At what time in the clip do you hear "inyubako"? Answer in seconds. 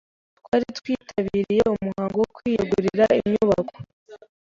3.19-3.77